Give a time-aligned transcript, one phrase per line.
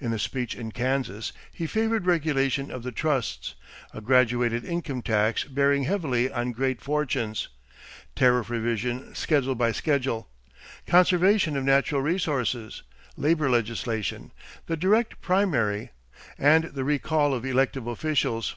[0.00, 3.54] In a speech in Kansas, he favored regulation of the trusts,
[3.92, 7.48] a graduated income tax bearing heavily on great fortunes,
[8.16, 10.30] tariff revision schedule by schedule,
[10.86, 12.82] conservation of natural resources,
[13.14, 14.32] labor legislation,
[14.68, 15.90] the direct primary,
[16.38, 18.56] and the recall of elective officials.